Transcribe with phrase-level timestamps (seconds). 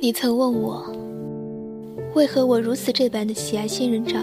[0.00, 0.84] 你曾问我，
[2.14, 4.22] 为何我如此这般的喜爱仙人掌？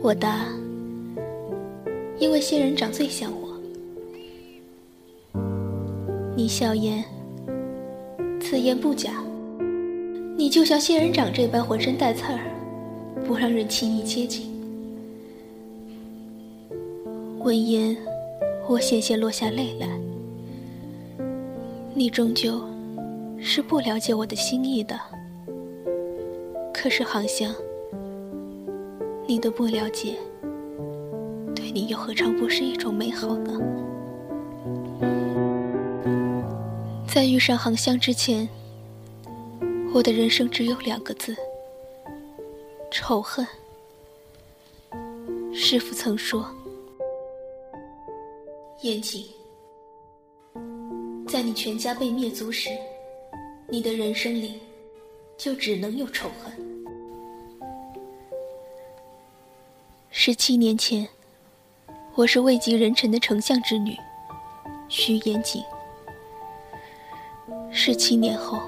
[0.00, 0.46] 我答：
[2.20, 3.48] 因为仙人掌最像我。
[6.36, 7.04] 你笑言：
[8.40, 9.24] 此言不假，
[10.36, 12.38] 你就像仙人掌这般浑身带刺儿，
[13.28, 14.48] 不让人轻易接近。
[17.40, 17.94] 闻言，
[18.66, 19.86] 我险些落下泪来。
[21.92, 22.58] 你终究。
[23.40, 24.98] 是不了解我的心意的。
[26.74, 27.54] 可是航香，
[29.28, 30.16] 你的不了解，
[31.54, 33.60] 对你又何尝不是一种美好呢？
[37.06, 38.48] 在遇上航香之前，
[39.94, 41.36] 我的人生只有两个字：
[42.90, 43.46] 仇恨。
[45.52, 46.48] 师傅曾说
[48.82, 49.26] ：“严谨，
[51.26, 52.70] 在你全家被灭族时。”
[53.70, 54.62] 你的人生里，
[55.36, 56.50] 就只能有仇恨。
[60.08, 61.06] 十七年前，
[62.14, 63.94] 我是位极人臣的丞相之女，
[64.88, 65.60] 徐延景；
[67.70, 68.58] 十七年后，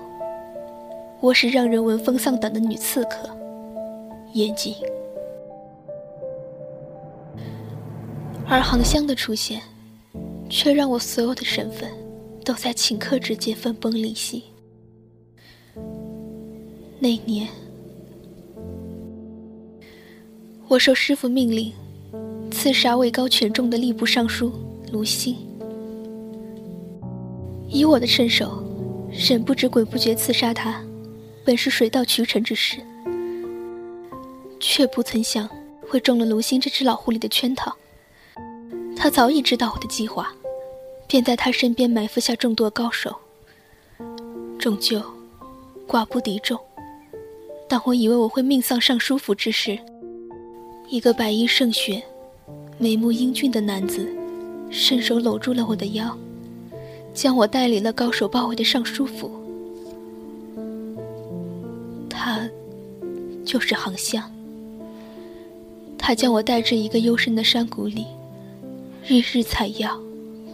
[1.20, 3.34] 我是让人闻风丧胆的女刺客，
[4.32, 4.74] 严谨。
[8.46, 9.62] 而杭香的出现，
[10.48, 11.88] 却让我所有的身份，
[12.44, 14.42] 都在顷刻之间分崩离析。
[16.98, 17.48] 那年，
[20.66, 21.72] 我受师傅命令，
[22.50, 24.52] 刺杀位高权重的吏部尚书
[24.92, 25.36] 卢兴。
[27.68, 28.64] 以我的身手，
[29.12, 30.82] 神不知鬼不觉刺杀他，
[31.44, 32.80] 本是水到渠成之事，
[34.60, 35.48] 却不曾想
[35.88, 37.74] 会中了卢兴这只老狐狸的圈套。
[38.94, 40.30] 他早已知道我的计划，
[41.08, 43.16] 便在他身边埋伏下众多高手，
[44.58, 45.02] 终究
[45.88, 46.60] 寡不敌众。
[47.66, 49.78] 当我以为我会命丧尚书府之时，
[50.88, 52.02] 一个白衣胜雪、
[52.78, 54.06] 眉目英俊的男子，
[54.70, 56.14] 伸手搂住了我的腰，
[57.14, 59.30] 将我带离了高手包围的尚书府。
[62.10, 62.46] 他，
[63.46, 64.30] 就是杭香。
[66.02, 68.06] 他将我带至一个幽深的山谷里，
[69.06, 70.00] 日日采药，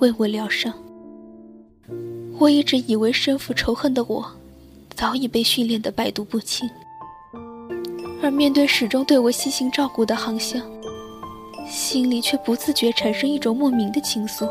[0.00, 0.74] 为我疗伤。
[2.38, 4.30] 我一直以为身负仇恨的我，
[4.94, 6.68] 早已被训练得百毒不侵。
[8.20, 10.60] 而面对始终对我悉心照顾的航香，
[11.66, 14.50] 心里却不自觉产生一种莫名的情愫。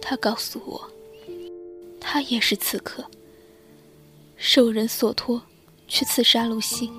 [0.00, 0.80] 他告诉我，
[2.00, 3.04] 他也是刺客，
[4.36, 5.42] 受人所托
[5.88, 6.90] 去刺杀陆星，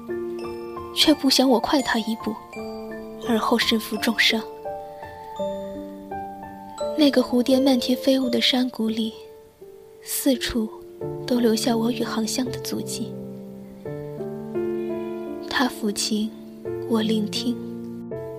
[0.95, 2.33] 却不想我快他一步，
[3.27, 4.41] 而后身负重伤。
[6.97, 9.13] 那个蝴蝶漫天飞舞的山谷里，
[10.01, 10.67] 四处
[11.25, 13.13] 都留下我与航向的足迹。
[15.49, 16.29] 他抚琴，
[16.89, 17.55] 我聆听；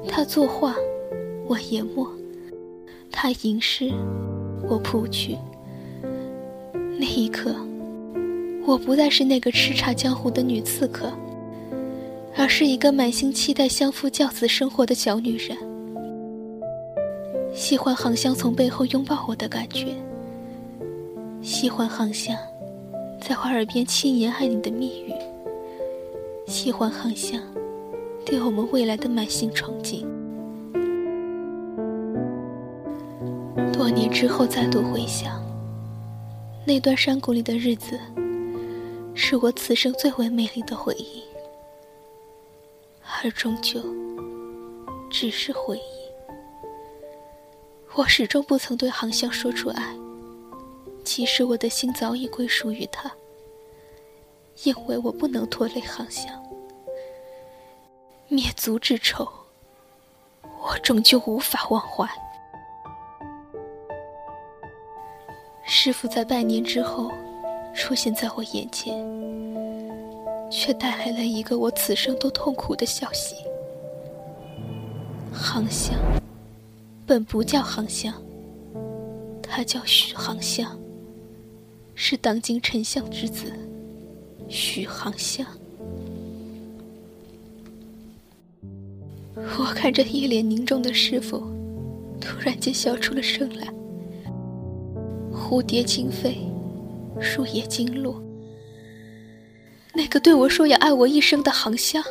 [0.08, 0.74] 他作画，
[1.46, 2.06] 我研墨；
[3.10, 3.90] 他吟诗，
[4.68, 5.36] 我谱曲。
[6.98, 7.54] 那一刻，
[8.66, 11.10] 我不再是那个叱咤江湖的女刺客，
[12.40, 15.54] 而是一个满心期待相夫教子生活的小女人。
[17.52, 19.94] 喜欢航香从背后拥抱我的感觉，
[21.42, 22.34] 喜欢航香
[23.20, 25.12] 在我耳边轻言爱你的蜜语。
[26.46, 27.38] 喜欢航香，
[28.24, 30.06] 对我们未来的满心憧憬。
[33.70, 35.44] 多年之后再度回想，
[36.64, 38.00] 那段山谷里的日子，
[39.12, 41.22] 是我此生最为美丽的回忆，
[43.22, 43.80] 而终究
[45.10, 46.00] 只是回忆。
[47.94, 49.94] 我始终不曾对航香说出爱，
[51.04, 53.10] 其实我的心早已归属于他。
[54.64, 56.26] 因为我不能拖累航香，
[58.28, 59.26] 灭族之仇，
[60.42, 62.06] 我终究无法忘怀。
[65.64, 67.10] 师傅在百年之后
[67.74, 68.98] 出现在我眼前，
[70.50, 73.36] 却带来了一个我此生都痛苦的消息：
[75.32, 75.94] 航香
[77.06, 78.12] 本不叫航香，
[79.42, 80.78] 他叫许航香，
[81.94, 83.52] 是当今丞相之子。
[84.48, 85.46] 许航香，
[89.36, 91.38] 我看着一脸凝重的师傅，
[92.20, 93.72] 突然间笑出了声来。
[95.32, 96.38] 蝴蝶轻飞，
[97.20, 98.20] 树叶惊落，
[99.92, 102.02] 那个对我说要爱我一生的航香，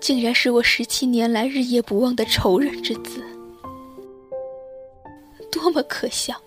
[0.00, 3.22] 竟然是我十七年来日夜不忘的仇人之子，
[5.50, 6.40] 多么可笑！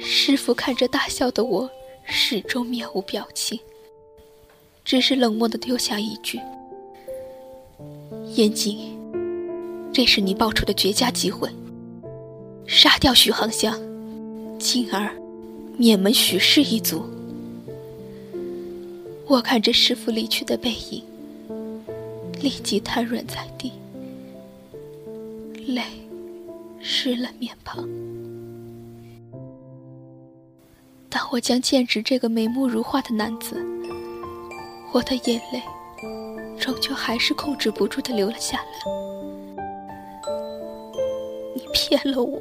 [0.00, 1.68] 师傅看着大笑的我，
[2.04, 3.58] 始终面无表情，
[4.84, 6.40] 只是冷漠的丢下一句
[8.36, 8.78] ：“燕京，
[9.92, 11.50] 这是你报仇的绝佳机会，
[12.64, 13.76] 杀掉许航香，
[14.56, 15.10] 进而
[15.76, 17.02] 灭门许氏一族。”
[19.28, 21.04] 我看着师傅离去的背影，
[22.40, 23.70] 立即瘫软在地，
[25.66, 25.82] 泪
[26.80, 27.86] 湿了面庞。
[31.10, 33.62] 当我将剑指这个眉目如画的男子，
[34.92, 35.62] 我的眼泪
[36.58, 38.90] 终究还是控制不住的流了下来。
[41.54, 42.40] 你骗了我！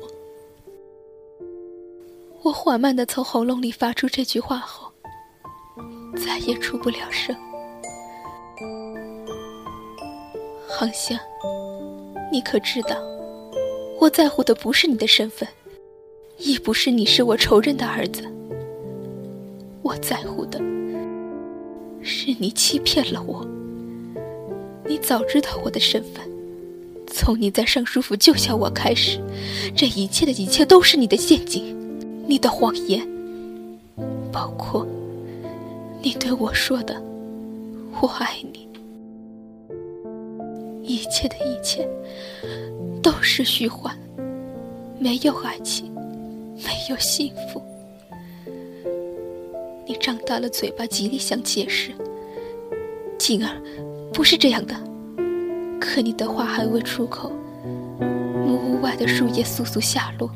[2.43, 4.86] 我缓慢的从喉咙里发出这句话后。
[6.17, 7.35] 再也出不了声。
[10.67, 11.17] 航香，
[12.31, 12.97] 你可知道，
[13.99, 15.47] 我在乎的不是你的身份，
[16.37, 18.23] 亦不是你是我仇人的儿子。
[19.81, 20.59] 我在乎的，
[22.03, 23.45] 是你欺骗了我。
[24.85, 26.29] 你早知道我的身份，
[27.07, 29.19] 从你在尚书府救下我开始，
[29.75, 31.75] 这一切的一切都是你的陷阱，
[32.27, 33.07] 你的谎言，
[34.31, 34.87] 包括。
[36.01, 37.01] 你对我说的
[38.01, 38.67] “我爱你”，
[40.83, 41.87] 一切的一切
[43.01, 43.93] 都是虚幻，
[44.99, 45.93] 没有爱情，
[46.63, 47.61] 没有幸福。
[49.85, 51.91] 你张大了嘴巴，极力想解释，
[53.17, 53.61] 静儿，
[54.13, 54.75] 不是这样的。
[55.79, 57.31] 可你的话还未出口，
[57.99, 60.29] 木屋外的树叶簌簌下落，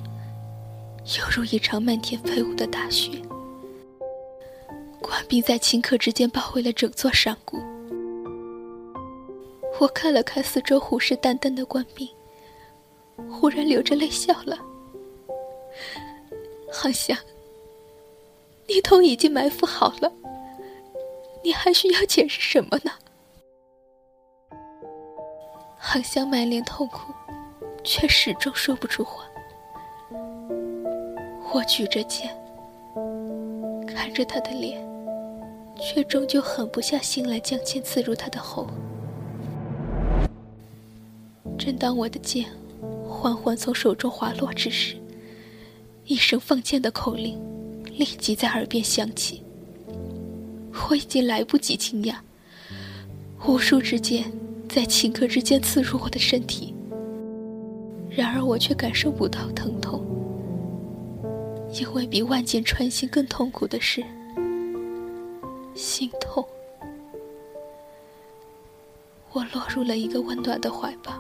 [1.17, 3.11] 犹如一场漫天飞舞的大雪。
[5.31, 7.57] 并在顷刻之间包围了整座山谷。
[9.79, 12.05] 我看了看四周虎视眈眈的官兵，
[13.31, 14.59] 忽然流着泪笑了。
[16.69, 17.17] 航香，
[18.67, 20.11] 你都已经埋伏好了，
[21.41, 22.91] 你还需要解释什么呢？
[25.77, 27.13] 航香满脸痛苦，
[27.85, 29.23] 却始终说不出话。
[31.53, 32.37] 我举着剑，
[33.87, 34.90] 看着他的脸。
[35.81, 38.67] 却终究狠不下心来，将剑刺入他的喉。
[41.57, 42.45] 正当我的剑
[43.07, 44.95] 缓缓从手中滑落之时，
[46.05, 47.39] 一声放箭的口令
[47.85, 49.43] 立即在耳边响起。
[50.89, 52.15] 我已经来不及惊讶，
[53.45, 54.31] 无数支箭
[54.69, 56.73] 在顷刻之间刺入我的身体，
[58.09, 60.05] 然而我却感受不到疼痛，
[61.73, 64.03] 因为比万箭穿心更痛苦的是。
[65.81, 66.47] 心痛，
[69.31, 71.11] 我落入了一个温暖的怀抱，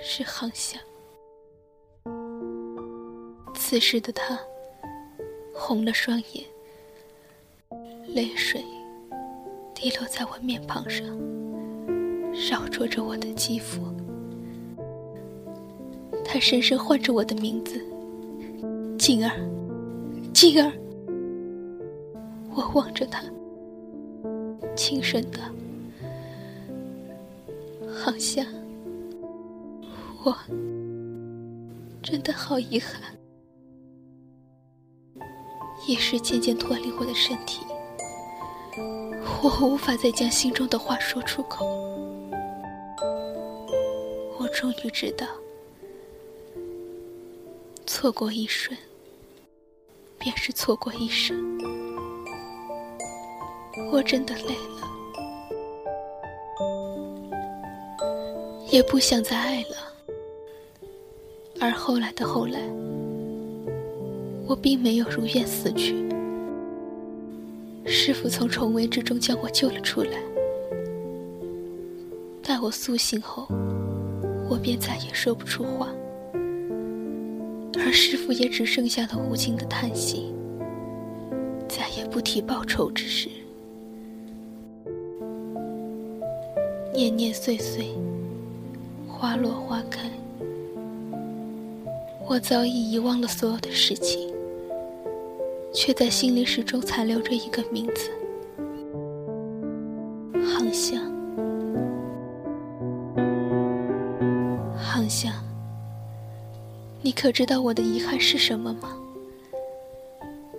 [0.00, 0.80] 是航向。
[3.54, 4.40] 此时的他
[5.52, 6.46] 红了双眼，
[8.14, 8.64] 泪水
[9.74, 11.06] 滴落在我面庞上，
[12.34, 13.82] 烧灼着我的肌肤。
[16.24, 17.78] 他深深唤着我的名字
[18.98, 19.30] ：“静儿，
[20.32, 20.72] 静儿。”
[22.56, 23.22] 我望着他，
[24.74, 25.38] 轻声的
[27.94, 28.46] ：“好像
[30.24, 30.34] 我
[32.02, 33.02] 真的好遗憾。”
[35.86, 37.60] 意识渐渐脱离我的身体，
[39.42, 41.66] 我无法再将心中的话说出口。
[44.38, 45.26] 我终于知道，
[47.84, 48.74] 错过一瞬，
[50.18, 51.85] 便是错过一生。
[53.92, 54.88] 我真的累了，
[58.70, 59.76] 也不想再爱了。
[61.60, 62.60] 而后来的后来，
[64.46, 65.94] 我并没有如愿死去。
[67.84, 70.18] 师傅从重围之中将我救了出来。
[72.42, 73.46] 待我苏醒后，
[74.48, 75.88] 我便再也说不出话，
[77.78, 80.34] 而师傅也只剩下了无尽的叹息，
[81.68, 83.28] 再也不提报仇之事。
[86.96, 87.94] 年年岁岁，
[89.06, 90.10] 花落花开，
[92.26, 94.32] 我早已遗忘了所有的事情，
[95.74, 98.10] 却在心里始终残留着一个名字——
[100.42, 100.98] 航向。
[104.74, 105.34] 航向，
[107.02, 108.96] 你可知道我的遗憾是什么吗？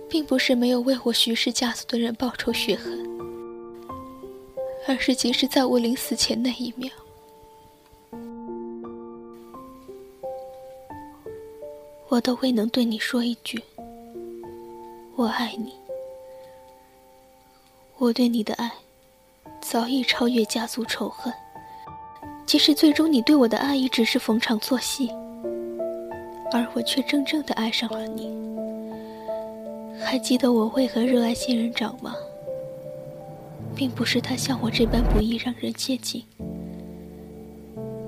[0.08, 3.07] 并不是没有为我徐氏家族的人报仇雪恨，
[4.98, 6.90] 而是即使在我临死前那一秒，
[12.08, 13.62] 我都未能对你说一句
[15.14, 15.72] “我爱你”。
[17.96, 18.72] 我对你的爱，
[19.60, 21.32] 早已超越家族仇恨。
[22.44, 25.12] 即使最终你对我的爱意只是逢场作戏，
[26.52, 28.36] 而我却真正的爱上了你。
[30.02, 32.16] 还记得我为何热爱仙人掌吗？
[33.78, 36.24] 并不是他像我这般不易让人接近，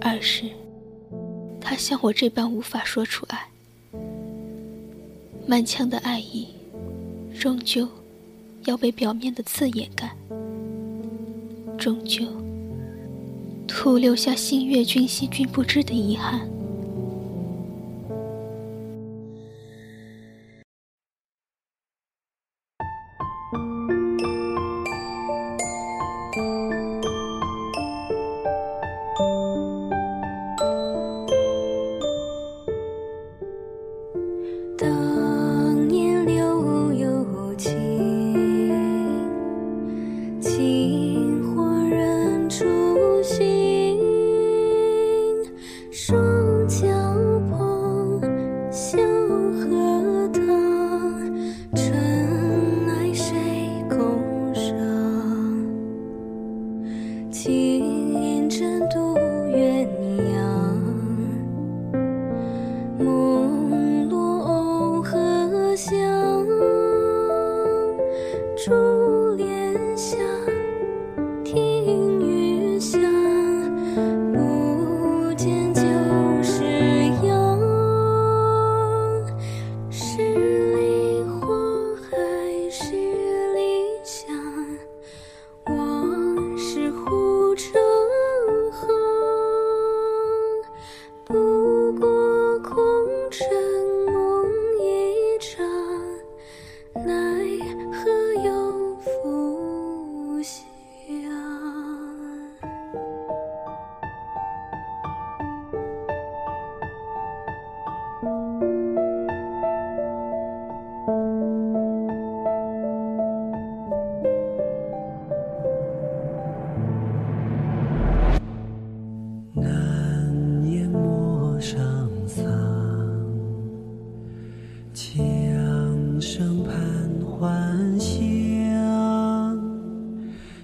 [0.00, 0.46] 而是
[1.60, 3.46] 他像我这般无法说出爱。
[5.46, 6.48] 满腔的爱意，
[7.38, 7.88] 终究。
[8.66, 10.14] 要被表面的刺掩盖，
[11.78, 12.26] 终究
[13.66, 16.46] 徒留下心悦君心君不知的遗憾。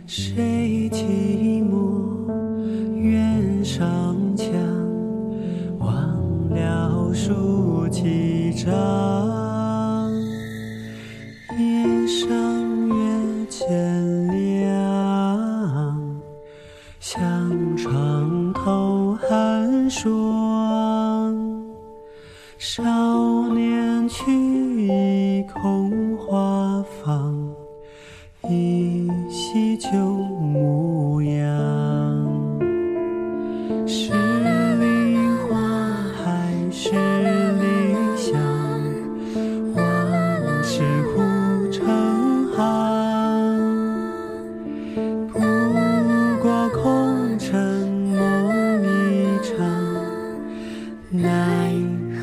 [0.09, 2.31] 谁寂寞，
[2.95, 4.47] 院上墙，
[5.81, 9.15] 忘了书几章。
[51.76, 52.15] 你。